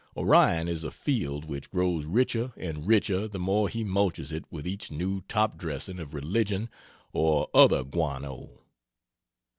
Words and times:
Orion 0.17 0.67
is 0.67 0.83
a 0.83 0.89
field 0.89 1.45
which 1.45 1.69
grows 1.69 2.05
richer 2.07 2.53
and 2.57 2.87
richer 2.87 3.27
the 3.27 3.37
more 3.37 3.69
he 3.69 3.83
mulches 3.83 4.31
it 4.31 4.45
with 4.49 4.65
each 4.65 4.89
new 4.89 5.21
top 5.27 5.59
dressing 5.59 5.99
of 5.99 6.15
religion 6.15 6.69
or 7.13 7.49
other 7.53 7.83
guano. 7.83 8.61